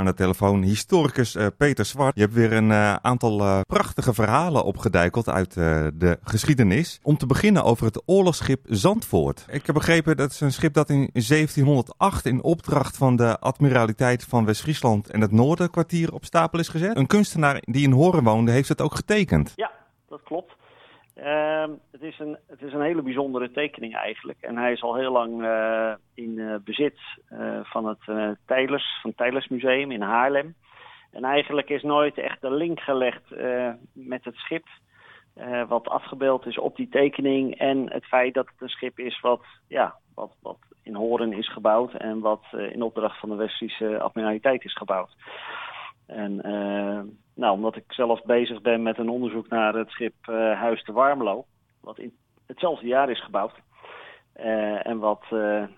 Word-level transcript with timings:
Aan 0.00 0.06
de 0.06 0.14
telefoon 0.14 0.62
historicus 0.62 1.36
uh, 1.36 1.46
Peter 1.56 1.84
Zwart. 1.84 2.14
Je 2.14 2.20
hebt 2.20 2.34
weer 2.34 2.52
een 2.52 2.70
uh, 2.70 2.94
aantal 2.94 3.40
uh, 3.40 3.60
prachtige 3.66 4.14
verhalen 4.14 4.64
opgedijkeld 4.64 5.28
uit 5.28 5.54
de 5.54 6.18
geschiedenis. 6.22 6.98
Om 7.02 7.16
te 7.16 7.26
beginnen 7.26 7.64
over 7.64 7.86
het 7.86 8.02
oorlogsschip 8.06 8.60
Zandvoort. 8.64 9.46
Ik 9.50 9.66
heb 9.66 9.74
begrepen 9.74 10.16
dat 10.16 10.32
het 10.32 10.40
een 10.40 10.52
schip 10.52 10.74
dat 10.74 10.90
in 10.90 11.10
1708 11.12 12.26
in 12.26 12.42
opdracht 12.42 12.96
van 12.96 13.16
de 13.16 13.38
admiraliteit 13.38 14.24
van 14.24 14.44
West-Friesland 14.44 15.10
en 15.10 15.20
het 15.20 15.32
Noorderkwartier 15.32 16.12
op 16.12 16.24
stapel 16.24 16.58
is 16.58 16.68
gezet. 16.68 16.96
Een 16.96 17.06
kunstenaar 17.06 17.58
die 17.60 17.82
in 17.82 17.92
Horen 17.92 18.24
woonde 18.24 18.50
heeft 18.50 18.68
het 18.68 18.80
ook 18.80 18.94
getekend. 18.94 19.52
Ja, 19.56 19.70
dat 20.08 20.22
klopt. 20.22 20.56
Uh, 21.24 21.64
het, 21.90 22.02
is 22.02 22.18
een, 22.18 22.38
het 22.46 22.62
is 22.62 22.72
een 22.72 22.82
hele 22.82 23.02
bijzondere 23.02 23.50
tekening 23.50 23.94
eigenlijk. 23.94 24.38
En 24.40 24.56
hij 24.56 24.72
is 24.72 24.82
al 24.82 24.94
heel 24.94 25.12
lang 25.12 25.42
uh, 25.42 25.92
in 26.14 26.30
uh, 26.30 26.54
bezit 26.64 26.98
uh, 27.32 27.60
van 27.62 27.86
het 27.86 28.38
Tijlers, 28.46 29.00
van 29.02 29.14
Museum 29.48 29.90
in 29.90 30.00
Haarlem. 30.00 30.54
En 31.10 31.24
eigenlijk 31.24 31.68
is 31.68 31.82
nooit 31.82 32.18
echt 32.18 32.40
de 32.40 32.50
link 32.50 32.80
gelegd 32.80 33.22
met 33.92 34.24
het 34.24 34.34
schip. 34.34 34.66
wat 35.68 35.88
afgebeeld 35.88 36.46
is 36.46 36.58
op 36.58 36.76
die 36.76 36.88
tekening. 36.88 37.58
En 37.58 37.92
het 37.92 38.04
feit 38.04 38.34
dat 38.34 38.46
het 38.46 38.60
een 38.60 38.68
schip 38.68 38.98
is 38.98 39.20
wat, 39.20 39.44
ja, 39.68 39.94
wat, 40.14 40.36
wat 40.42 40.58
in 40.82 40.94
Horen 40.94 41.32
is 41.32 41.52
gebouwd. 41.52 41.94
En 41.94 42.20
wat 42.20 42.44
in 42.52 42.82
opdracht 42.82 43.18
van 43.18 43.28
de 43.28 43.34
Westfriese 43.34 44.00
admiraliteit 44.00 44.64
is 44.64 44.76
gebouwd. 44.76 45.16
En 46.06 46.40
nou, 47.40 47.54
omdat 47.54 47.76
ik 47.76 47.84
zelf 47.88 48.22
bezig 48.24 48.60
ben 48.60 48.82
met 48.82 48.98
een 48.98 49.08
onderzoek 49.08 49.48
naar 49.48 49.74
het 49.74 49.90
schip 49.90 50.14
uh, 50.30 50.60
Huis 50.60 50.84
de 50.84 50.92
Warmelo, 50.92 51.46
wat 51.80 51.98
in 51.98 52.12
hetzelfde 52.46 52.86
jaar 52.86 53.10
is 53.10 53.24
gebouwd. 53.24 53.54
Uh, 54.36 54.86
en 54.86 54.98
wat, 54.98 55.24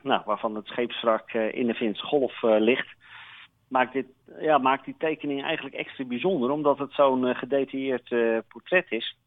nou, 0.03 0.23
waarvan 0.25 0.55
het 0.55 0.67
scheepswrak 0.67 1.33
in 1.33 1.67
de 1.67 1.75
Finse 1.75 2.03
Golf 2.03 2.43
ligt, 2.43 2.89
maakt, 3.69 3.93
dit, 3.93 4.07
ja, 4.41 4.59
maakt 4.59 4.85
die 4.85 4.95
tekening 4.99 5.43
eigenlijk 5.43 5.75
extra 5.75 6.05
bijzonder, 6.05 6.51
omdat 6.51 6.79
het 6.79 6.93
zo'n 6.93 7.35
gedetailleerd 7.35 8.15
portret 8.49 8.87
is. 8.89 9.19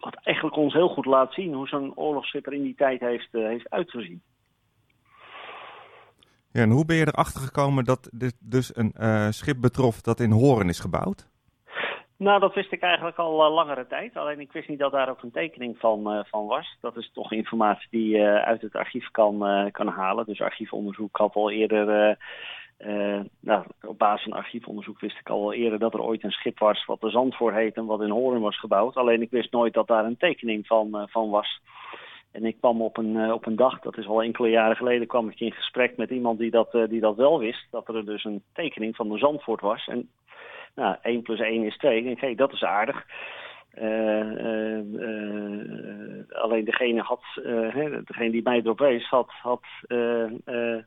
Wat 0.00 0.14
eigenlijk 0.22 0.56
ons 0.56 0.72
heel 0.72 0.88
goed 0.88 1.06
laat 1.06 1.32
zien 1.32 1.54
hoe 1.54 1.68
zo'n 1.68 1.96
oorlogsschip 1.96 2.46
er 2.46 2.52
in 2.52 2.62
die 2.62 2.74
tijd 2.74 3.00
heeft, 3.00 3.28
heeft 3.32 3.70
uitgezien. 3.70 4.22
Ja, 6.52 6.62
en 6.62 6.70
hoe 6.70 6.84
ben 6.84 6.96
je 6.96 7.06
erachter 7.06 7.40
gekomen 7.40 7.84
dat 7.84 8.08
dit 8.12 8.36
dus 8.38 8.76
een 8.76 8.92
schip 9.32 9.60
betrof 9.60 10.00
dat 10.00 10.20
in 10.20 10.30
Horen 10.30 10.68
is 10.68 10.80
gebouwd? 10.80 11.28
Nou, 12.20 12.40
dat 12.40 12.54
wist 12.54 12.72
ik 12.72 12.82
eigenlijk 12.82 13.16
al 13.16 13.46
uh, 13.46 13.54
langere 13.54 13.86
tijd. 13.86 14.16
Alleen 14.16 14.40
ik 14.40 14.52
wist 14.52 14.68
niet 14.68 14.78
dat 14.78 14.92
daar 14.92 15.08
ook 15.10 15.22
een 15.22 15.30
tekening 15.30 15.78
van, 15.78 16.16
uh, 16.16 16.20
van 16.24 16.46
was. 16.46 16.76
Dat 16.80 16.96
is 16.96 17.10
toch 17.12 17.32
informatie 17.32 17.88
die 17.90 18.08
je 18.16 18.44
uit 18.44 18.62
het 18.62 18.74
archief 18.74 19.10
kan, 19.10 19.68
kan 19.72 19.86
halen. 19.88 20.26
Dus 20.26 20.40
archiefonderzoek 20.40 21.16
had 21.16 21.34
al 21.34 21.50
eerder... 21.50 22.16
nou, 23.40 23.64
op 23.82 23.98
basis 23.98 24.22
van 24.22 24.32
archiefonderzoek 24.32 25.00
wist 25.00 25.18
ik 25.18 25.28
al 25.28 25.52
eerder 25.52 25.78
dat 25.78 25.94
er 25.94 26.02
ooit 26.02 26.24
een 26.24 26.30
schip 26.30 26.58
was 26.58 26.84
wat 26.84 27.00
de 27.00 27.10
Zandvoort 27.10 27.54
heet 27.54 27.76
en 27.76 27.86
wat 27.86 28.02
in 28.02 28.10
Horen 28.10 28.40
was 28.40 28.58
gebouwd. 28.58 28.96
Alleen 28.96 29.22
ik 29.22 29.30
wist 29.30 29.52
nooit 29.52 29.74
dat 29.74 29.86
daar 29.86 30.04
een 30.04 30.16
tekening 30.16 30.66
van, 30.66 31.08
van 31.10 31.30
was. 31.30 31.60
En 32.32 32.44
ik 32.44 32.56
kwam 32.58 32.82
op 32.82 32.96
een, 32.96 33.32
op 33.32 33.46
een 33.46 33.56
dag, 33.56 33.80
dat 33.80 33.98
is 33.98 34.06
al 34.06 34.22
enkele 34.22 34.48
jaren 34.48 34.76
geleden, 34.76 35.06
kwam 35.06 35.28
ik 35.28 35.40
in 35.40 35.52
gesprek 35.52 35.96
met 35.96 36.10
iemand 36.10 36.38
die 36.38 36.50
dat, 36.50 36.72
die 36.88 37.00
dat 37.00 37.16
wel 37.16 37.38
wist. 37.38 37.66
Dat 37.70 37.88
er 37.88 38.04
dus 38.04 38.24
een 38.24 38.42
tekening 38.52 38.96
van 38.96 39.08
de 39.08 39.18
Zandvoort 39.18 39.60
was. 39.60 39.86
En 39.86 40.08
nou, 40.74 40.96
1 41.02 41.22
plus 41.22 41.40
1 41.40 41.64
is 41.64 41.76
2. 41.76 42.04
En 42.04 42.10
ik 42.10 42.20
hey, 42.20 42.34
dat 42.34 42.52
is 42.52 42.62
aardig. 42.62 43.06
Uh, 43.78 44.80
alleen 46.42 46.64
degene, 46.64 47.00
had, 47.00 47.22
hè, 47.72 48.02
degene 48.02 48.30
die 48.30 48.42
mij 48.42 48.60
erop 48.60 48.78
wees, 48.78 49.08
had, 49.08 49.30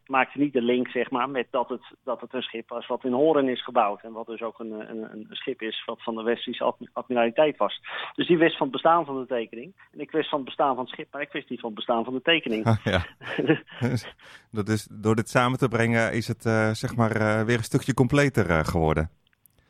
maakte 0.05 0.39
niet 0.39 0.53
de 0.53 0.61
link 0.61 0.87
zeg 0.87 1.09
maar, 1.11 1.29
met 1.29 1.47
dat 1.49 1.69
het, 1.69 1.81
dat 2.03 2.21
het 2.21 2.33
een 2.33 2.41
schip 2.41 2.69
was 2.69 2.87
wat 2.87 3.03
in 3.03 3.11
Horen 3.11 3.49
is 3.49 3.63
gebouwd. 3.63 4.01
En 4.01 4.11
wat 4.11 4.25
dus 4.25 4.41
ook 4.41 4.59
een, 4.59 4.71
een, 4.71 5.03
een 5.11 5.27
schip 5.29 5.61
is 5.61 5.83
wat 5.85 6.03
van 6.03 6.15
de 6.15 6.23
Westische 6.23 6.73
admiraliteit 6.93 7.57
was. 7.57 7.81
Dus 8.15 8.27
die 8.27 8.37
wist 8.37 8.57
van 8.57 8.67
het 8.67 8.75
bestaan 8.75 9.05
van 9.05 9.19
de 9.19 9.27
tekening. 9.27 9.73
En 9.91 9.99
ik 9.99 10.11
wist 10.11 10.29
van 10.29 10.39
het 10.39 10.47
bestaan 10.47 10.75
van 10.75 10.83
het 10.83 10.93
schip, 10.93 11.07
maar 11.11 11.21
ik 11.21 11.31
wist 11.31 11.49
niet 11.49 11.59
van 11.59 11.69
het 11.69 11.77
bestaan 11.77 12.03
van 12.03 12.13
de 12.13 12.21
tekening. 12.21 12.65
Ah, 12.65 12.85
dat 14.57 14.67
is, 14.67 14.87
door 14.91 15.15
dit 15.15 15.29
samen 15.29 15.57
te 15.57 15.67
brengen 15.67 16.13
is 16.13 16.27
het 16.27 16.41
zeg 16.77 16.95
maar 16.95 17.45
weer 17.45 17.57
een 17.57 17.63
stukje 17.63 17.93
completer 17.93 18.65
geworden. 18.65 19.09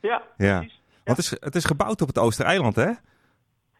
Ja, 0.09 0.21
ja. 0.37 0.57
precies. 0.57 0.81
Want 1.03 1.17
het 1.17 1.25
is, 1.25 1.37
het 1.39 1.55
is 1.55 1.65
gebouwd 1.65 2.01
op 2.01 2.07
het 2.07 2.19
Oostereiland, 2.19 2.75
hè? 2.75 2.91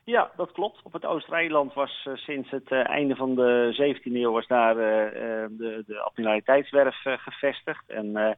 Ja, 0.03 0.31
dat 0.35 0.51
klopt. 0.51 0.79
Op 0.83 0.93
het 0.93 1.05
Oostereiland 1.05 1.73
was 1.73 2.05
uh, 2.07 2.15
sinds 2.15 2.49
het 2.49 2.71
uh, 2.71 2.89
einde 2.89 3.15
van 3.15 3.35
de 3.35 3.95
17e 3.97 4.11
eeuw 4.13 4.31
was 4.31 4.47
daar 4.47 4.75
uh, 4.75 4.81
de, 5.49 5.83
de 5.87 5.99
admiraliteitswerf 5.99 6.95
gevestigd. 7.03 7.83
En, 7.87 8.37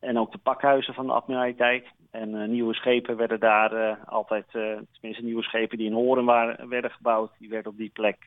en 0.00 0.18
ook 0.18 0.32
de 0.32 0.38
pakhuizen 0.38 0.94
van 0.94 1.06
de 1.06 1.12
admiraliteit. 1.12 1.86
En 2.10 2.50
nieuwe 2.50 2.74
schepen 2.74 3.16
werden 3.16 3.40
daar 3.40 3.98
altijd, 4.06 4.44
tenminste 4.50 5.24
nieuwe 5.24 5.42
schepen 5.42 5.78
die 5.78 5.86
in 5.86 5.92
Horen 5.92 6.24
waren, 6.24 6.68
werden 6.68 6.90
gebouwd. 6.90 7.30
Die 7.38 7.48
werden 7.48 7.72
op 7.72 7.78
die 7.78 7.90
plek 7.92 8.24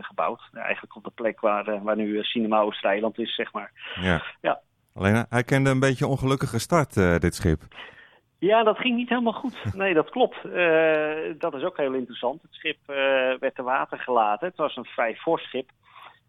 gebouwd. 0.00 0.40
eigenlijk 0.52 0.96
op 0.96 1.04
de 1.04 1.10
plek 1.14 1.40
waar, 1.40 1.82
waar 1.82 1.96
nu 1.96 2.22
Cinema 2.22 2.60
Oostereiland 2.60 3.18
is, 3.18 3.34
zeg 3.34 3.52
maar. 3.52 3.72
Ja. 4.00 4.22
ja. 4.40 4.60
Alleen 4.94 5.26
hij 5.28 5.42
kende 5.42 5.70
een 5.70 5.80
beetje 5.80 6.04
een 6.04 6.10
ongelukkige 6.10 6.58
start, 6.58 6.94
dit 7.20 7.34
schip. 7.34 7.62
Ja, 8.40 8.62
dat 8.62 8.78
ging 8.78 8.96
niet 8.96 9.08
helemaal 9.08 9.32
goed. 9.32 9.74
Nee, 9.74 9.94
dat 9.94 10.10
klopt. 10.10 10.36
Uh, 10.44 11.34
dat 11.38 11.54
is 11.54 11.62
ook 11.62 11.76
heel 11.76 11.92
interessant. 11.92 12.42
Het 12.42 12.52
schip 12.52 12.78
uh, 12.86 12.96
werd 13.38 13.54
te 13.54 13.62
water 13.62 13.98
gelaten. 13.98 14.48
Het 14.48 14.56
was 14.56 14.76
een 14.76 14.84
vrij 14.84 15.16
fors 15.16 15.42
schip. 15.42 15.70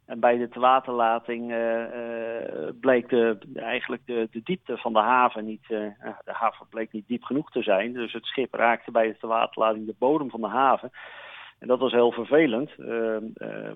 En 0.05 0.19
bij 0.19 0.37
de 0.37 0.49
tewaterlating 0.49 1.51
uh, 1.51 2.69
bleek 2.81 3.09
de, 3.09 3.37
eigenlijk 3.55 4.01
de, 4.05 4.27
de, 4.31 4.41
diepte 4.43 4.77
van 4.77 4.93
de 4.93 4.99
haven 4.99 5.45
niet... 5.45 5.67
de 5.67 6.13
haven 6.25 6.67
bleek 6.69 6.91
niet 6.91 7.07
diep 7.07 7.23
genoeg 7.23 7.51
te 7.51 7.61
zijn. 7.61 7.93
Dus 7.93 8.13
het 8.13 8.25
schip 8.25 8.53
raakte 8.53 8.91
bij 8.91 9.07
de 9.07 9.17
tewaterlating 9.17 9.85
de 9.85 9.95
bodem 9.99 10.29
van 10.29 10.41
de 10.41 10.47
haven. 10.47 10.91
En 11.59 11.67
dat 11.67 11.79
was 11.79 11.91
heel 11.91 12.11
vervelend, 12.11 12.71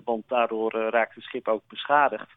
want 0.04 0.28
daardoor 0.28 0.72
raakte 0.72 1.14
het 1.14 1.24
schip 1.24 1.48
ook 1.48 1.62
beschadigd. 1.68 2.28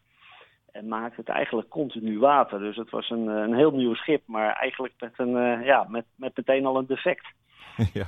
En 0.72 0.88
maakte 0.88 1.20
het 1.20 1.28
eigenlijk 1.28 1.68
continu 1.68 2.18
water. 2.18 2.58
Dus 2.58 2.76
het 2.76 2.90
was 2.90 3.10
een, 3.10 3.26
een 3.26 3.54
heel 3.54 3.70
nieuw 3.70 3.94
schip, 3.94 4.22
maar 4.26 4.52
eigenlijk 4.52 4.94
met, 4.98 5.12
een, 5.16 5.36
uh, 5.36 5.66
ja, 5.66 5.86
met, 5.88 6.04
met 6.14 6.36
meteen 6.36 6.66
al 6.66 6.76
een 6.76 6.86
defect. 6.86 7.26
Ja, 7.92 8.06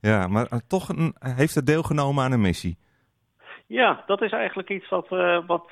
ja 0.00 0.26
maar 0.26 0.48
toch 0.68 0.88
een, 0.88 1.14
heeft 1.18 1.54
het 1.54 1.66
deelgenomen 1.66 2.24
aan 2.24 2.32
een 2.32 2.40
missie? 2.40 2.78
Ja, 3.66 4.02
dat 4.06 4.22
is 4.22 4.30
eigenlijk 4.30 4.70
iets 4.70 4.88
wat, 4.88 5.08
wat, 5.46 5.70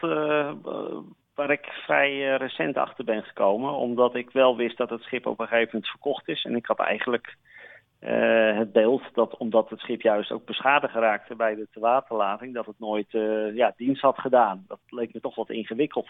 waar 1.35 1.51
ik 1.51 1.67
vrij 1.67 2.37
recent 2.37 2.77
achter 2.77 3.05
ben 3.05 3.23
gekomen. 3.23 3.75
Omdat 3.75 4.15
ik 4.15 4.31
wel 4.31 4.57
wist 4.57 4.77
dat 4.77 4.91
het 4.91 5.03
schip 5.03 5.27
op 5.27 5.41
een 5.41 5.47
gegeven 5.47 5.69
moment 5.73 5.91
verkocht 5.91 6.29
is. 6.29 6.45
En 6.45 6.57
ik 6.57 6.67
had 6.67 6.79
eigenlijk 6.79 7.37
uh, 8.05 8.59
het 8.59 8.73
beeld 8.73 9.03
dat 9.13 9.37
omdat 9.37 9.71
het 9.71 9.81
schip 9.81 10.01
juist 10.01 10.31
ook 10.31 10.45
beschadigd 10.45 10.95
raakte 10.95 11.35
bij 11.35 11.55
de 11.55 11.69
tewaterlating, 11.71 12.55
dat 12.55 12.67
het 12.67 12.79
nooit 12.79 13.13
uh, 13.13 13.55
ja, 13.55 13.73
dienst 13.77 14.03
had 14.03 14.19
gedaan. 14.19 14.65
Dat 14.69 14.79
leek 14.89 15.15
me 15.15 15.21
toch 15.21 15.35
wat 15.35 15.51
ingewikkeld. 15.51 16.09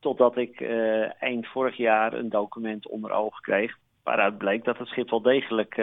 Totdat 0.00 0.36
ik 0.36 0.60
uh, 0.60 1.22
eind 1.22 1.46
vorig 1.46 1.76
jaar 1.76 2.12
een 2.12 2.28
document 2.28 2.88
onder 2.88 3.10
ogen 3.10 3.40
kreeg. 3.40 3.76
Waaruit 4.02 4.38
bleek 4.38 4.64
dat 4.64 4.78
het 4.78 4.88
schip 4.88 5.10
wel 5.10 5.22
degelijk 5.22 5.76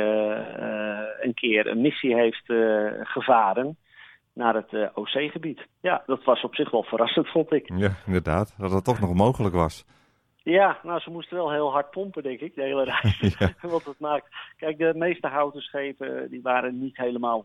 een 1.22 1.34
keer 1.34 1.68
een 1.68 1.82
missie 1.82 2.16
heeft 2.16 2.46
gevaren 3.04 3.78
naar 4.34 4.56
het 4.56 4.92
OC-gebied. 4.94 5.68
Ja, 5.82 6.04
dat 6.06 6.24
was 6.24 6.44
op 6.44 6.56
zich 6.56 6.72
wel 6.72 6.84
verrassend, 6.84 7.28
vond 7.28 7.54
ik. 7.54 7.72
Ja, 7.76 7.92
inderdaad. 8.06 8.56
Dat 8.58 8.72
het 8.72 8.84
toch 8.84 9.00
nog 9.00 9.14
mogelijk 9.14 9.56
was. 9.56 9.86
Ja, 10.44 10.80
nou, 10.84 11.00
ze 11.00 11.10
moesten 11.10 11.38
wel 11.38 11.52
heel 11.52 11.72
hard 11.72 11.90
pompen, 11.92 12.24
denk 12.24 12.40
ik, 12.40 12.56
de 12.56 12.62
hele 12.62 12.84
reis. 12.84 13.20
Ja. 13.40 13.54
Want 13.70 13.86
het 13.86 14.00
maakt... 14.00 14.26
Kijk, 14.58 14.78
de 14.78 14.94
meeste 14.96 15.28
houten 15.28 15.62
schepen 15.62 16.30
die 16.30 16.42
waren 16.42 16.80
niet 16.80 16.98
helemaal 16.98 17.44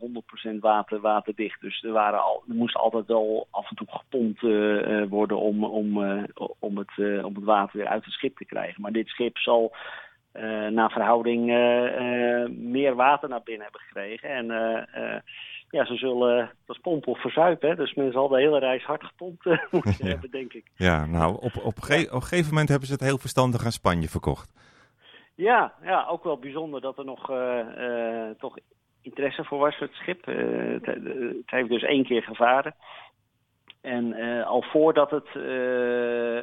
100% 0.53 0.59
water, 0.59 0.99
waterdicht. 0.99 1.61
Dus 1.61 1.83
er, 1.83 1.91
waren 1.91 2.23
al, 2.23 2.43
er 2.47 2.55
moest 2.55 2.75
altijd 2.75 3.07
wel 3.07 3.47
af 3.51 3.69
en 3.69 3.75
toe 3.75 3.87
gepompt 3.89 4.41
uh, 4.41 5.03
worden 5.09 5.37
om, 5.37 5.63
om, 5.63 6.03
uh, 6.03 6.23
om, 6.59 6.77
het, 6.77 6.91
uh, 6.97 7.25
om 7.25 7.35
het 7.35 7.43
water 7.43 7.77
weer 7.77 7.87
uit 7.87 8.05
het 8.05 8.13
schip 8.13 8.37
te 8.37 8.45
krijgen. 8.45 8.81
Maar 8.81 8.91
dit 8.91 9.07
schip 9.07 9.37
zal 9.37 9.75
naar 10.69 10.91
verhouding 10.91 11.45
meer 12.49 12.95
water 12.95 13.29
naar 13.29 13.43
binnen 13.43 13.63
hebben 13.63 13.81
gekregen. 13.81 14.29
En 14.29 14.45
ja, 15.69 15.85
ze 15.85 15.95
zullen 15.95 16.51
dat 16.65 16.81
pompen 16.81 17.11
of 17.11 17.21
verzuipen. 17.21 17.69
Hè? 17.69 17.75
Dus 17.75 17.93
men 17.93 18.11
zal 18.11 18.27
de 18.27 18.37
hele 18.37 18.59
reis 18.59 18.83
hard 18.83 19.03
gepompt 19.03 19.45
uh, 19.45 19.57
moeten 19.71 19.95
ja. 19.97 20.05
hebben, 20.05 20.31
denk 20.31 20.53
ik. 20.53 20.65
Ja, 20.75 21.05
nou, 21.05 21.37
op, 21.41 21.57
op, 21.63 21.79
ge 21.79 22.07
op 22.07 22.13
een 22.13 22.21
gegeven 22.21 22.49
moment 22.49 22.69
hebben 22.69 22.87
ze 22.87 22.93
het 22.93 23.03
heel 23.03 23.17
verstandig 23.17 23.65
aan 23.65 23.71
Spanje 23.71 24.09
verkocht. 24.09 24.53
Ja, 25.35 25.73
ja 25.81 26.05
ook 26.09 26.23
wel 26.23 26.37
bijzonder 26.37 26.81
dat 26.81 26.97
er 26.97 27.05
nog 27.05 27.29
uh, 27.29 27.59
uh, 27.77 28.29
toch 28.37 28.57
interesse 29.01 29.43
voor 29.43 29.59
was 29.59 29.77
voor 29.77 29.87
het 29.87 29.95
schip. 29.95 30.25
Het, 30.25 30.85
het, 30.85 31.45
heeft 31.45 31.69
dus 31.69 31.83
één 31.83 32.03
keer 32.03 32.23
gevaren. 32.23 32.75
En 33.87 34.13
al 34.45 34.61
voordat 34.61 35.11
het 35.11 35.27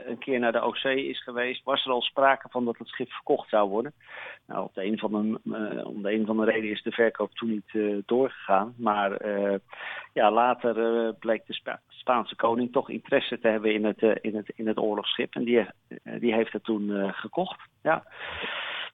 een 0.06 0.18
keer 0.18 0.38
naar 0.38 0.52
de 0.52 0.60
Oostzee 0.60 1.08
is 1.08 1.22
geweest, 1.22 1.64
was 1.64 1.84
er 1.84 1.90
al 1.90 2.02
sprake 2.02 2.48
van 2.50 2.64
dat 2.64 2.78
het 2.78 2.88
schip 2.88 3.10
verkocht 3.10 3.48
zou 3.48 3.68
worden. 3.68 3.92
Nou, 4.46 4.64
op 4.64 4.74
de 4.74 4.84
een 4.84 4.98
van 4.98 5.12
de, 5.12 5.84
om 5.84 6.02
de 6.02 6.12
een 6.12 6.22
of 6.22 6.28
andere 6.28 6.50
reden 6.50 6.70
is 6.70 6.82
de 6.82 6.90
verkoop 6.90 7.34
toen 7.34 7.50
niet 7.50 8.04
doorgegaan. 8.06 8.74
Maar 8.78 9.28
ja, 10.12 10.30
later 10.30 11.14
bleek 11.14 11.46
de 11.46 11.78
Spaanse 11.88 12.36
koning 12.36 12.72
toch 12.72 12.90
interesse 12.90 13.38
te 13.38 13.48
hebben 13.48 13.74
in 13.74 13.84
het, 13.84 14.18
in 14.20 14.36
het, 14.36 14.52
in 14.54 14.66
het 14.66 14.78
oorlogsschip. 14.78 15.34
En 15.34 15.44
die, 15.44 15.66
die 16.02 16.34
heeft 16.34 16.52
het 16.52 16.64
toen 16.64 17.12
gekocht. 17.14 17.60
Ja. 17.82 18.04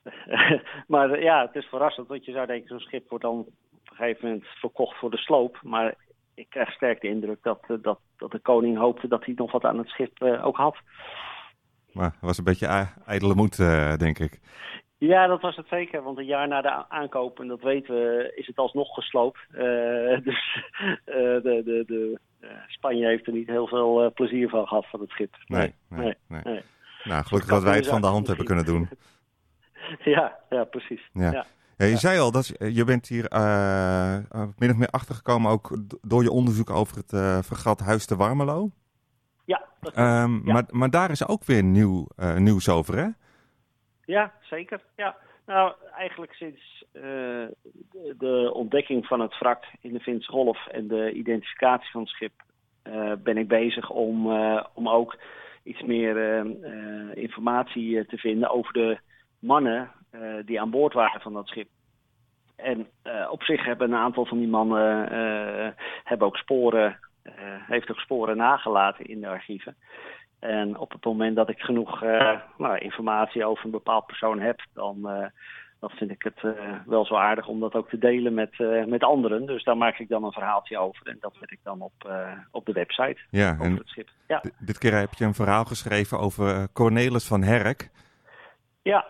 maar 0.87 1.21
ja, 1.21 1.41
het 1.45 1.55
is 1.55 1.65
verrassend, 1.65 2.07
want 2.07 2.25
je 2.25 2.31
zou 2.31 2.47
denken, 2.47 2.67
zo'n 2.67 2.79
schip 2.79 3.09
wordt 3.09 3.23
dan 3.23 3.39
op 3.39 3.47
een 3.89 3.95
gegeven 3.95 4.27
moment 4.27 4.47
verkocht 4.47 4.97
voor 4.97 5.11
de 5.11 5.17
sloop. 5.17 5.59
Maar 5.63 5.95
ik 6.41 6.49
krijg 6.49 6.71
sterk 6.71 7.01
de 7.01 7.07
indruk 7.07 7.43
dat, 7.43 7.59
eh, 7.67 7.75
dat, 7.81 7.99
dat 8.17 8.31
de 8.31 8.39
koning 8.39 8.77
hoopte 8.77 9.07
dat 9.07 9.25
hij 9.25 9.33
nog 9.37 9.51
wat 9.51 9.65
aan 9.65 9.77
het 9.77 9.87
schip 9.87 10.23
uh, 10.23 10.45
ook 10.45 10.55
had. 10.55 10.77
Maar 11.91 12.11
het 12.11 12.21
was 12.21 12.37
een 12.37 12.43
beetje 12.43 12.87
ijdele 13.05 13.35
moed, 13.35 13.57
uh, 13.57 13.95
denk 13.95 14.19
ik. 14.19 14.39
Ja, 14.97 15.27
dat 15.27 15.41
was 15.41 15.55
het 15.55 15.67
zeker. 15.67 16.03
Want 16.03 16.17
een 16.17 16.25
jaar 16.25 16.47
na 16.47 16.61
de 16.61 16.89
aankoop, 16.89 17.39
en 17.39 17.47
dat 17.47 17.61
weten 17.61 17.93
we, 17.93 18.31
is 18.35 18.47
het 18.47 18.57
alsnog 18.57 18.93
gesloopt. 18.93 19.39
dus 20.27 20.63
de, 21.05 21.61
de, 21.65 21.83
de, 21.87 22.19
Spanje 22.67 23.05
heeft 23.07 23.27
er 23.27 23.33
niet 23.33 23.47
heel 23.47 23.67
veel 23.67 24.11
plezier 24.13 24.49
van 24.49 24.67
gehad 24.67 24.85
van 24.85 24.99
het 24.99 25.09
schip. 25.09 25.35
Nee, 25.45 25.73
nee, 25.89 26.15
nee. 26.27 26.41
nee. 26.43 26.61
Nou, 27.03 27.23
gelukkig 27.23 27.51
dat 27.51 27.63
wij 27.63 27.75
het 27.75 27.87
van 27.87 28.01
de 28.01 28.07
hand 28.07 28.27
hebben 28.27 28.45
kunnen 28.45 28.65
doen. 28.65 28.89
Ja, 30.03 30.39
ja 30.49 30.63
precies. 30.63 31.09
Ja. 31.13 31.31
ja. 31.31 31.45
Je 31.89 31.97
zei 31.97 32.19
al, 32.19 32.31
dat 32.31 32.47
je 32.59 32.83
bent 32.83 33.07
hier 33.07 33.31
uh, 33.33 34.17
min 34.57 34.69
of 34.69 34.77
meer 34.77 34.87
achtergekomen 34.87 35.51
ook 35.51 35.77
door 36.01 36.23
je 36.23 36.31
onderzoek 36.31 36.69
over 36.69 36.97
het 36.97 37.11
uh, 37.11 37.39
vergat 37.41 37.79
Huis 37.79 38.05
te 38.05 38.15
Warmelo. 38.15 38.69
Ja, 39.45 39.65
dat 39.79 39.97
um, 39.97 40.41
Maar, 40.43 40.63
maar 40.69 40.89
daar 40.89 41.11
is 41.11 41.27
ook 41.27 41.43
weer 41.43 41.63
nieuw, 41.63 42.07
uh, 42.17 42.35
nieuws 42.35 42.69
over, 42.69 42.97
hè? 42.97 43.07
Ja, 44.05 44.33
zeker. 44.41 44.81
Ja. 44.95 45.15
Nou, 45.45 45.73
eigenlijk 45.97 46.33
sinds 46.33 46.85
de, 46.91 47.55
de, 48.17 48.51
ontdekking 48.53 49.05
van 49.05 49.19
het 49.19 49.39
wrak 49.39 49.63
in 49.81 49.93
de 49.93 49.99
Finse 49.99 50.31
Golf 50.31 50.67
en 50.67 50.87
de 50.87 51.11
identificatie 51.11 51.91
van 51.91 52.01
het 52.01 52.09
schip 52.09 52.31
ben 53.23 53.37
ik 53.37 53.47
bezig 53.47 53.89
om, 53.89 54.31
om 54.73 54.89
ook 54.89 55.17
iets 55.63 55.81
meer 55.81 56.45
informatie 57.15 58.05
te 58.05 58.17
vinden 58.17 58.49
over 58.49 58.73
de 58.73 58.99
mannen 59.39 59.91
die 60.45 60.61
aan 60.61 60.69
boord 60.69 60.93
waren 60.93 61.21
van 61.21 61.33
dat 61.33 61.47
schip. 61.47 61.67
En 62.61 62.87
uh, 63.03 63.27
op 63.31 63.43
zich 63.43 63.65
hebben 63.65 63.91
een 63.91 63.99
aantal 63.99 64.25
van 64.25 64.37
die 64.37 64.47
mannen 64.47 65.13
uh, 65.13 65.69
hebben 66.03 66.27
ook 66.27 66.37
sporen, 66.37 66.99
heeft 67.67 67.91
ook 67.91 67.99
sporen 67.99 68.37
nagelaten 68.37 69.05
in 69.05 69.21
de 69.21 69.27
archieven. 69.27 69.75
En 70.39 70.77
op 70.77 70.91
het 70.91 71.05
moment 71.05 71.35
dat 71.35 71.49
ik 71.49 71.59
genoeg 71.59 72.01
nou, 72.57 72.77
informatie 72.77 73.45
over 73.45 73.65
een 73.65 73.71
bepaald 73.71 74.05
persoon 74.05 74.39
heb, 74.39 74.61
dan, 74.73 75.01
dan 75.79 75.89
vind 75.89 76.11
ik 76.11 76.23
het 76.23 76.55
wel 76.85 77.05
zo 77.05 77.15
aardig 77.15 77.47
om 77.47 77.59
dat 77.59 77.73
ook 77.73 77.89
te 77.89 77.97
delen 77.97 78.33
met, 78.33 78.57
met 78.87 79.03
anderen. 79.03 79.45
Dus 79.45 79.63
daar 79.63 79.77
maak 79.77 79.99
ik 79.99 80.09
dan 80.09 80.23
een 80.23 80.31
verhaaltje 80.31 80.77
over 80.77 81.07
en 81.07 81.17
dat 81.19 81.35
zet 81.39 81.51
ik 81.51 81.59
dan 81.63 81.81
op, 81.81 82.11
op 82.51 82.65
de 82.65 82.73
website. 82.73 83.17
Ja, 83.29 83.57
en 83.59 83.75
het 83.75 83.87
schip. 83.87 84.09
Ja. 84.27 84.43
dit 84.59 84.77
keer 84.77 84.93
heb 84.93 85.13
je 85.13 85.25
een 85.25 85.33
verhaal 85.33 85.65
geschreven 85.65 86.19
over 86.19 86.71
Cornelis 86.73 87.27
van 87.27 87.43
Herk. 87.43 87.89
Ja, 88.81 89.05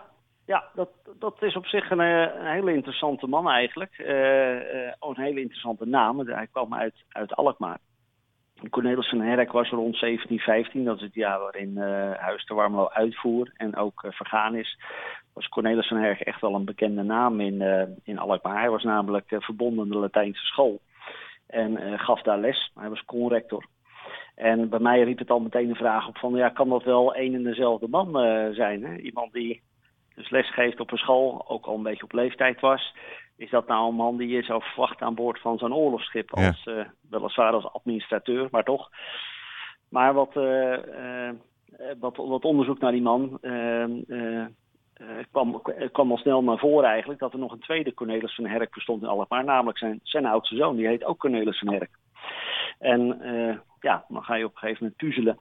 ja, 0.52 0.64
dat, 0.74 0.90
dat 1.18 1.42
is 1.42 1.56
op 1.56 1.66
zich 1.66 1.90
een, 1.90 2.00
eh, 2.00 2.50
hele 2.52 2.72
interessante 2.72 3.26
man 3.26 3.48
eigenlijk. 3.48 3.98
Uh, 3.98 4.08
uh, 4.08 4.92
een 5.00 5.20
hele 5.20 5.40
interessante 5.40 5.86
naam. 5.86 6.18
Hij 6.18 6.46
kwam 6.46 6.74
uit, 6.74 6.94
uit 7.08 7.34
Alkmaar. 7.34 7.78
Cornelis 8.70 9.08
van 9.08 9.20
Herk 9.20 9.52
was 9.52 9.70
rond 9.70 10.00
1715, 10.00 10.84
dat 10.84 10.96
is 10.96 11.02
het 11.02 11.14
jaar 11.14 11.38
waarin 11.38 11.70
uh, 11.76 12.12
Huis 12.12 12.44
de 12.46 12.54
Warmelo 12.54 12.88
uitvoer 12.88 13.50
en 13.56 13.76
ook 13.76 14.04
vergaan 14.08 14.54
is. 14.54 14.78
Was 15.32 15.48
Cornelis 15.48 15.88
van 15.88 15.96
Herk 15.96 16.20
echt 16.20 16.40
wel 16.40 16.54
een 16.54 16.64
bekende 16.64 17.02
naam 17.02 17.40
in, 17.40 17.62
in 18.04 18.18
Alkmaar. 18.18 18.58
Hij 18.58 18.70
was 18.70 18.82
namelijk 18.82 19.24
verbonden 19.28 19.84
aan 19.84 19.90
de 19.90 19.96
Latijnse 19.96 20.44
school 20.44 20.80
en 21.46 21.98
gaf 21.98 22.22
daar 22.22 22.38
les. 22.38 22.70
Hij 22.74 22.88
was 22.88 23.04
conrector. 23.04 23.66
En 24.34 24.68
bij 24.68 24.78
mij 24.78 25.02
riep 25.02 25.18
het 25.18 25.30
al 25.30 25.40
meteen 25.40 25.68
de 25.68 25.74
vraag 25.74 26.08
op 26.08 26.18
van, 26.18 26.34
ja, 26.34 26.48
kan 26.48 26.68
dat 26.68 26.82
wel 26.82 27.14
één 27.14 27.34
en 27.34 27.42
dezelfde 27.42 27.88
man 27.88 28.12
zijn? 28.54 28.84
Hè? 28.84 28.96
Iemand 28.96 29.32
die 29.32 29.62
dus 30.14 30.30
lesgeeft 30.30 30.80
op 30.80 30.92
een 30.92 30.98
school, 30.98 31.44
ook 31.48 31.66
al 31.66 31.74
een 31.74 31.82
beetje 31.82 32.04
op 32.04 32.12
leeftijd 32.12 32.60
was. 32.60 32.94
Is 33.36 33.50
dat 33.50 33.66
nou 33.66 33.88
een 33.88 33.94
man 33.94 34.16
die 34.16 34.28
je 34.28 34.42
zou 34.42 34.62
verwachten 34.62 35.06
aan 35.06 35.14
boord 35.14 35.40
van 35.40 35.58
zo'n 35.58 35.74
oorlogsschip? 35.74 36.34
Als, 36.34 36.62
ja. 36.64 36.72
uh, 36.72 36.84
weliswaar 37.10 37.52
als 37.52 37.72
administrateur, 37.72 38.48
maar 38.50 38.64
toch. 38.64 38.90
Maar 39.88 40.14
wat, 40.14 40.36
uh, 40.36 40.72
uh, 40.72 41.30
wat, 42.00 42.16
wat, 42.16 42.44
onderzoek 42.44 42.78
naar 42.78 42.92
die 42.92 43.02
man 43.02 43.38
kwam, 45.30 45.62
kwam 45.92 46.10
al 46.10 46.16
snel 46.16 46.42
naar 46.42 46.58
voren 46.58 46.88
eigenlijk... 46.88 47.20
dat 47.20 47.32
er 47.32 47.38
nog 47.38 47.52
een 47.52 47.60
tweede 47.60 47.94
Cornelis 47.94 48.34
van 48.34 48.46
Herk 48.46 48.74
bestond 48.74 49.02
in 49.02 49.08
Alkmaar. 49.08 49.44
Namelijk 49.44 49.78
zijn, 49.78 50.00
zijn 50.02 50.26
oudste 50.26 50.56
zoon, 50.56 50.76
die 50.76 50.86
heet 50.86 51.04
ook 51.04 51.18
Cornelis 51.18 51.58
van 51.58 51.72
Herk. 51.72 51.90
En 52.78 53.18
ja, 53.80 54.04
dan 54.08 54.24
ga 54.24 54.34
je 54.34 54.44
op 54.44 54.52
een 54.52 54.58
gegeven 54.58 54.82
moment 54.82 54.96
puzzelen. 54.96 55.38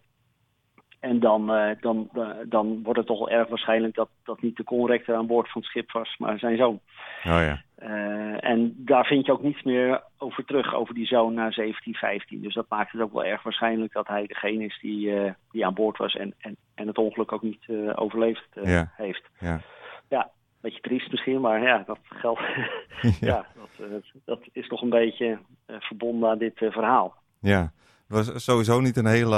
En 1.02 1.20
dan, 1.20 1.56
uh, 1.56 1.70
dan, 1.80 2.10
uh, 2.14 2.30
dan 2.46 2.84
wordt 2.84 3.00
het 3.00 3.08
toch 3.08 3.20
wel 3.20 3.30
erg 3.30 3.48
waarschijnlijk 3.48 3.96
dat, 3.96 4.10
dat 4.24 4.42
niet 4.42 4.58
de 4.58 4.64
conrector 4.64 5.16
aan 5.16 5.28
boord 5.28 5.52
van 5.52 5.62
het 5.62 5.70
schip 5.70 5.92
was, 5.92 6.16
maar 6.18 6.40
zijn 6.40 6.58
zoon. 6.58 6.80
Oh 7.24 7.42
ja. 7.42 7.62
Uh, 7.84 8.50
en 8.50 8.74
daar 8.78 9.06
vind 9.06 9.26
je 9.26 9.32
ook 9.32 9.44
niets 9.44 9.64
meer 9.64 10.04
over 10.18 10.46
terug, 10.46 10.74
over 10.74 10.94
die 10.94 11.06
zoon 11.06 11.34
na 11.34 11.50
1715. 11.50 12.42
Dus 12.42 12.54
dat 12.54 12.70
maakt 12.70 12.92
het 12.92 13.02
ook 13.02 13.14
wel 13.14 13.26
erg 13.26 13.44
waarschijnlijk 13.44 13.94
dat 13.94 14.08
hij 14.08 14.28
degene 14.28 14.66
is 14.66 14.80
die, 14.82 15.34
die 15.52 15.66
aan 15.66 15.74
boord 15.74 15.98
was 15.98 16.16
en, 16.16 16.34
en, 16.38 16.56
en 16.76 16.88
het 16.88 16.98
ongeluk 16.98 17.32
ook 17.32 17.42
niet 17.42 17.66
overleefd 17.96 18.48
ja. 18.64 18.92
heeft. 18.96 19.24
Ja. 19.40 19.62
ja, 20.10 20.24
een 20.24 20.30
beetje 20.62 20.82
triest 20.82 21.12
misschien, 21.12 21.42
maar 21.42 21.62
ja, 21.64 21.84
dat 21.86 22.00
geldt. 22.04 22.42
ja, 23.20 23.46
dat, 23.78 24.04
dat 24.26 24.40
is 24.52 24.68
toch 24.68 24.82
een 24.82 24.90
beetje 24.90 25.40
verbonden 25.68 26.30
aan 26.30 26.38
dit 26.38 26.58
verhaal. 26.58 27.16
Ja 27.40 27.72
was 28.12 28.44
sowieso 28.44 28.80
niet 28.80 28.98
een 28.98 29.06
hele... 29.06 29.36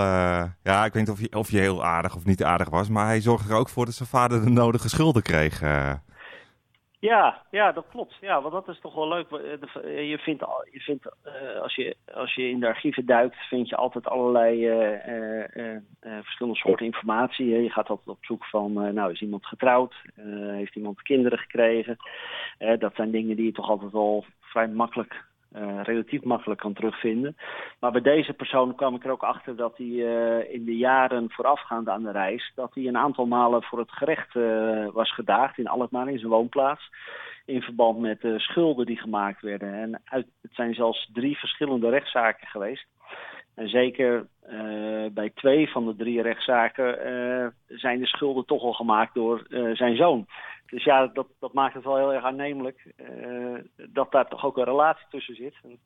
ja, 0.64 0.86
ik 0.86 0.94
weet 0.94 1.08
niet 1.08 1.10
of 1.10 1.20
je, 1.20 1.38
of 1.38 1.52
je 1.52 1.60
heel 1.60 1.84
aardig 1.84 2.16
of 2.16 2.26
niet 2.26 2.44
aardig 2.44 2.70
was. 2.70 2.90
Maar 2.90 3.06
hij 3.06 3.22
zorgde 3.22 3.54
er 3.54 3.60
ook 3.60 3.70
voor 3.70 3.86
dat 3.86 3.94
zijn 3.94 4.10
vader 4.10 4.44
de 4.44 4.50
nodige 4.50 4.90
schulden 4.90 5.22
kreeg. 5.22 5.62
Uh. 5.62 5.94
Ja, 7.00 7.42
ja, 7.52 7.72
dat 7.72 7.86
klopt. 7.90 8.16
Ja, 8.22 8.42
want 8.42 8.54
dat 8.54 8.68
is 8.68 8.80
toch 8.80 8.96
wel 8.96 9.08
leuk. 9.08 9.30
Je 9.30 10.18
vindt, 10.22 10.46
je 10.72 10.80
vindt 10.80 11.06
als, 11.62 11.76
je, 11.76 11.96
als 12.14 12.36
je 12.36 12.50
in 12.50 12.60
de 12.60 12.68
archieven 12.68 13.06
duikt, 13.06 13.36
vind 13.36 13.70
je 13.70 13.76
altijd 13.76 14.08
allerlei 14.08 14.68
verschillende 16.22 16.60
soorten 16.60 16.86
informatie. 16.86 17.62
Je 17.62 17.70
gaat 17.70 17.90
altijd 17.90 18.08
op 18.08 18.26
zoek 18.26 18.46
van, 18.46 18.94
nou, 18.94 19.12
is 19.12 19.22
iemand 19.22 19.46
getrouwd? 19.46 19.96
heeft 20.48 20.76
iemand 20.76 21.02
kinderen 21.02 21.40
gekregen? 21.40 21.98
dat 22.80 22.96
zijn 22.96 23.12
dingen 23.12 23.36
die 23.36 23.46
je 23.46 23.52
toch 23.52 23.70
altijd 23.70 23.92
wel 23.92 24.26
vrij 24.40 24.68
makkelijk 24.68 25.24
uh, 25.56 25.80
relatief 25.84 26.24
makkelijk 26.24 26.60
kan 26.60 26.74
terugvinden. 26.74 27.38
Maar 27.80 27.92
bij 27.92 28.02
deze 28.02 28.34
persoon 28.34 28.76
kwam 28.76 28.96
ik 28.96 29.06
er 29.06 29.12
ook 29.12 29.24
achter 29.24 29.56
dat 29.56 29.78
hij 29.78 29.88
uh, 29.88 30.54
in 30.54 30.66
de 30.66 30.78
jaren 30.78 31.32
voorafgaand 31.32 31.90
aan 31.90 32.04
de 32.04 32.12
reis... 32.12 32.52
dat 32.56 32.74
hij 32.74 32.88
een 32.88 32.98
aantal 32.98 33.26
malen 33.26 33.64
voor 33.64 33.80
het 33.80 33.92
gerecht 33.92 34.36
uh, 34.36 34.88
was 34.92 35.14
gedaagd 35.14 35.58
in 35.58 35.68
Alkmaar, 35.68 36.10
in 36.10 36.20
zijn 36.20 36.32
woonplaats... 36.32 36.90
in 37.46 37.62
verband 37.62 38.00
met 38.00 38.22
de 38.22 38.40
schulden 38.40 38.86
die 38.86 38.98
gemaakt 38.98 39.42
werden. 39.42 39.74
En 39.74 40.02
uit, 40.06 40.28
het 40.42 40.54
zijn 40.54 40.74
zelfs 40.74 41.10
drie 41.14 41.38
verschillende 41.38 41.90
rechtszaken 41.90 42.48
geweest. 42.48 42.86
En 43.56 43.70
zeker 43.70 44.28
bij 45.12 45.32
twee 45.36 45.70
van 45.70 45.86
de 45.86 45.96
drie 45.96 46.22
rechtszaken 46.22 46.98
zijn 47.68 48.00
de 48.00 48.08
schulden 48.08 48.46
toch 48.46 48.64
al 48.64 48.74
gemaakt 48.74 49.14
door 49.14 49.46
zijn 49.74 49.96
zoon. 49.96 50.26
Dus 50.74 50.84
ja, 50.84 51.08
dat, 51.08 51.28
dat 51.40 51.54
maakt 51.54 51.74
het 51.74 51.84
wel 51.84 51.98
heel 51.98 52.14
erg 52.14 52.24
aannemelijk 52.24 52.86
uh, 52.98 53.60
dat 53.90 54.12
daar 54.12 54.28
toch 54.28 54.46
ook 54.46 54.58
een 54.58 54.64
relatie 54.64 55.06
tussen 55.10 55.36
zit. 55.36 55.56
En 55.64 55.80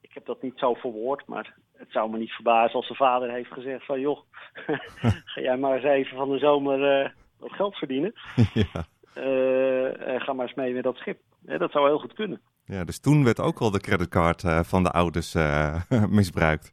ik 0.00 0.10
heb 0.14 0.26
dat 0.26 0.42
niet 0.42 0.58
zo 0.58 0.74
verwoord, 0.74 1.26
maar 1.26 1.54
het 1.76 1.90
zou 1.90 2.10
me 2.10 2.18
niet 2.18 2.30
verbazen 2.30 2.74
als 2.74 2.88
de 2.88 2.94
vader 2.94 3.30
heeft 3.30 3.52
gezegd 3.52 3.84
van... 3.84 4.00
joh, 4.00 4.18
ga 5.32 5.40
jij 5.40 5.56
maar 5.56 5.74
eens 5.74 5.84
even 5.84 6.16
van 6.16 6.30
de 6.30 6.38
zomer 6.38 7.02
uh, 7.02 7.08
wat 7.38 7.52
geld 7.52 7.76
verdienen. 7.76 8.12
ja. 8.54 8.84
Uh, 9.14 10.20
ga 10.20 10.32
maar 10.32 10.46
eens 10.46 10.56
mee 10.56 10.74
met 10.74 10.82
dat 10.82 10.96
schip. 10.96 11.20
dat 11.40 11.70
zou 11.70 11.86
heel 11.86 11.98
goed 11.98 12.12
kunnen. 12.12 12.40
Ja, 12.64 12.84
dus 12.84 13.00
toen 13.00 13.24
werd 13.24 13.40
ook 13.40 13.58
al 13.58 13.70
de 13.70 13.80
creditcard 13.80 14.42
van 14.66 14.82
de 14.82 14.90
ouders 14.90 15.34
misbruikt. 16.18 16.72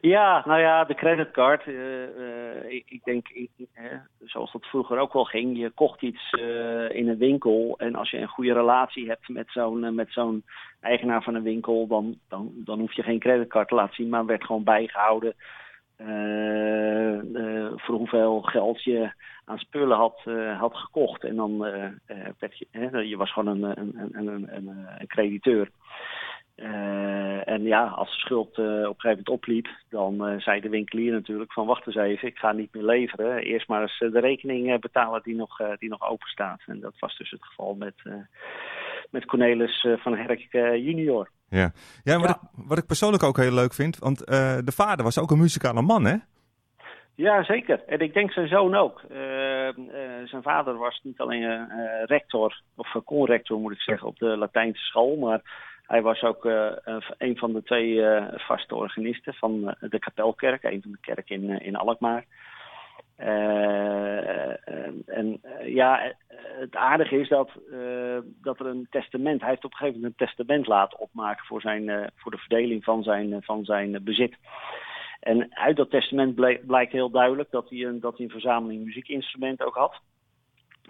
Ja, 0.00 0.42
nou 0.46 0.60
ja, 0.60 0.84
de 0.84 0.94
creditcard. 0.94 1.66
Uh, 1.66 1.74
uh, 2.18 2.70
ik, 2.70 3.00
denk, 3.04 3.28
ik, 3.28 3.50
zoals 4.24 4.52
dat 4.52 4.66
vroeger 4.66 4.98
ook 4.98 5.12
wel 5.12 5.24
ging, 5.24 5.58
je 5.58 5.70
kocht 5.70 6.02
iets 6.02 6.32
uh, 6.32 6.90
in 6.90 7.08
een 7.08 7.18
winkel. 7.18 7.74
En 7.78 7.94
als 7.94 8.10
je 8.10 8.18
een 8.18 8.28
goede 8.28 8.52
relatie 8.52 9.08
hebt 9.08 9.28
met 9.28 9.50
zo'n 9.50 9.94
met 9.94 10.12
zo'n 10.12 10.44
eigenaar 10.80 11.22
van 11.22 11.34
een 11.34 11.42
winkel, 11.42 11.86
dan, 11.86 12.18
dan, 12.28 12.52
dan 12.54 12.78
hoef 12.78 12.92
je 12.92 13.02
geen 13.02 13.18
creditcard 13.18 13.68
te 13.68 13.74
laten 13.74 13.94
zien, 13.94 14.08
maar 14.08 14.26
werd 14.26 14.44
gewoon 14.44 14.64
bijgehouden 14.64 15.34
voor 17.76 17.94
hoeveel 17.94 18.42
geld 18.42 18.82
je 18.82 19.12
aan 19.44 19.58
spullen 19.58 19.96
had, 19.96 20.20
had 20.58 20.76
gekocht. 20.76 21.24
En 21.24 21.36
dan 21.36 21.58
werd 22.38 22.58
je, 22.58 22.66
je 23.08 23.16
was 23.16 23.32
gewoon 23.32 23.62
een, 23.62 23.78
een, 23.80 24.10
een, 24.12 24.54
een, 24.54 24.68
een 24.98 25.06
crediteur. 25.06 25.70
En 27.44 27.62
ja, 27.62 27.86
als 27.86 28.08
de 28.08 28.20
schuld 28.20 28.48
op 28.48 28.56
een 28.58 28.74
gegeven 28.74 29.08
moment 29.08 29.28
opliep, 29.28 29.68
dan 29.88 30.40
zei 30.40 30.60
de 30.60 30.68
winkelier 30.68 31.12
natuurlijk 31.12 31.52
van 31.52 31.66
wacht 31.66 31.86
eens 31.86 31.96
even, 31.96 32.28
ik 32.28 32.38
ga 32.38 32.52
niet 32.52 32.74
meer 32.74 32.84
leveren. 32.84 33.38
Eerst 33.38 33.68
maar 33.68 33.82
eens 33.82 33.98
de 33.98 34.20
rekening 34.20 34.80
betalen 34.80 35.20
die 35.22 35.34
nog, 35.36 35.56
die 35.78 35.88
nog 35.88 36.10
open 36.10 36.28
staat. 36.28 36.60
En 36.66 36.80
dat 36.80 36.94
was 36.98 37.16
dus 37.16 37.30
het 37.30 37.44
geval 37.44 37.74
met, 37.74 37.94
met 39.10 39.24
Cornelis 39.24 39.86
van 39.96 40.16
Herk 40.16 40.48
junior. 40.52 41.30
Ja, 41.48 41.72
ja, 42.04 42.18
wat, 42.18 42.30
Ik, 42.30 42.36
wat 42.66 42.78
ik 42.78 42.86
persoonlijk 42.86 43.22
ook 43.22 43.36
heel 43.36 43.54
leuk 43.54 43.72
vind, 43.72 43.98
want 43.98 44.18
de 44.66 44.72
vader 44.74 45.04
was 45.04 45.18
ook 45.18 45.30
een 45.30 45.38
muzikale 45.38 45.82
man 45.82 46.04
hè? 46.04 46.16
Ja, 47.14 47.44
zeker. 47.44 47.82
En 47.86 47.98
ik 47.98 48.14
denk 48.14 48.32
zijn 48.32 48.48
zoon 48.48 48.74
ook. 48.74 49.02
Uh, 49.10 49.18
uh, 49.18 50.24
zijn 50.24 50.42
vader 50.42 50.76
was 50.76 51.00
niet 51.02 51.20
alleen 51.20 51.42
uh, 51.42 52.04
rector, 52.04 52.62
of 52.76 53.04
conrector 53.04 53.58
moet 53.58 53.72
ik 53.72 53.80
zeggen, 53.80 54.08
op 54.08 54.18
de 54.18 54.36
Latijnse 54.36 54.82
school. 54.82 55.16
Maar 55.16 55.69
hij 55.90 56.02
was 56.02 56.22
ook 56.22 56.44
een 57.18 57.36
van 57.36 57.52
de 57.52 57.62
twee 57.62 58.02
vaste 58.36 58.74
organisten 58.74 59.34
van 59.34 59.74
de 59.80 59.98
Kapelkerk, 59.98 60.62
een 60.62 60.82
van 60.82 60.90
de 60.90 60.98
kerken 61.00 61.42
in, 61.42 61.60
in 61.60 61.76
Alkmaar. 61.76 62.24
en 65.06 65.40
ja, 65.64 66.12
het 66.58 66.76
aardige 66.76 67.20
is 67.20 67.28
dat, 67.28 67.50
dat 68.42 68.60
er 68.60 68.66
een 68.66 68.86
testament, 68.90 69.40
hij 69.40 69.50
heeft 69.50 69.64
op 69.64 69.70
een 69.70 69.76
gegeven 69.76 70.00
moment 70.00 70.20
een 70.20 70.26
testament 70.26 70.66
laten 70.66 70.98
opmaken 70.98 71.46
voor, 71.46 71.60
zijn, 71.60 72.10
voor 72.16 72.30
de 72.30 72.38
verdeling 72.38 72.84
van 72.84 73.02
zijn, 73.02 73.42
van 73.42 73.64
zijn 73.64 74.04
bezit. 74.04 74.36
En 75.20 75.56
uit 75.56 75.76
dat 75.76 75.90
testament 75.90 76.34
blijkt 76.66 76.92
heel 76.92 77.10
duidelijk 77.10 77.50
dat 77.50 77.70
hij, 77.70 77.84
een, 77.84 78.00
dat 78.00 78.16
hij 78.16 78.26
een 78.26 78.32
verzameling 78.32 78.84
muziekinstrumenten 78.84 79.66
ook 79.66 79.76
had. 79.76 80.00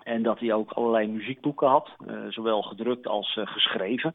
En 0.03 0.23
dat 0.23 0.39
hij 0.39 0.53
ook 0.53 0.73
allerlei 0.73 1.09
muziekboeken 1.09 1.69
had, 1.69 1.91
zowel 2.29 2.63
gedrukt 2.63 3.07
als 3.07 3.39
geschreven. 3.45 4.15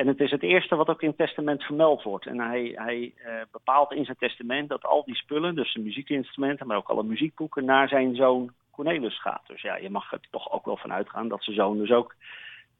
En 0.00 0.06
het 0.06 0.20
is 0.20 0.30
het 0.30 0.42
eerste 0.42 0.76
wat 0.76 0.88
ook 0.88 1.02
in 1.02 1.08
het 1.08 1.16
testament 1.16 1.62
vermeld 1.62 2.02
wordt. 2.02 2.26
En 2.26 2.38
hij, 2.38 2.72
hij 2.74 3.12
uh, 3.16 3.32
bepaalt 3.52 3.92
in 3.92 4.04
zijn 4.04 4.16
testament 4.16 4.68
dat 4.68 4.84
al 4.84 5.04
die 5.04 5.14
spullen, 5.14 5.54
dus 5.54 5.72
de 5.72 5.80
muziekinstrumenten, 5.80 6.66
maar 6.66 6.76
ook 6.76 6.88
alle 6.88 7.02
muziekboeken, 7.02 7.64
naar 7.64 7.88
zijn 7.88 8.14
zoon 8.14 8.52
Cornelis 8.70 9.20
gaat. 9.20 9.42
Dus 9.46 9.62
ja, 9.62 9.76
je 9.76 9.90
mag 9.90 10.12
er 10.12 10.20
toch 10.30 10.52
ook 10.52 10.64
wel 10.64 10.76
van 10.76 10.92
uitgaan 10.92 11.28
dat 11.28 11.44
zijn 11.44 11.56
zoon 11.56 11.78
dus 11.78 11.90
ook, 11.90 12.14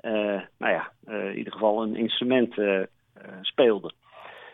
nou 0.00 0.48
ja, 0.58 0.90
in 1.06 1.36
ieder 1.36 1.52
geval 1.52 1.82
een 1.82 1.96
instrument 1.96 2.54
speelde. 3.42 3.92